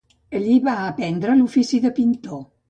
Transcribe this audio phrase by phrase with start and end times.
[0.37, 2.43] Allí va aprendre l'ofici de pintor.